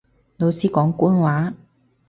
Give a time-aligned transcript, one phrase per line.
[0.37, 1.53] 老師講官話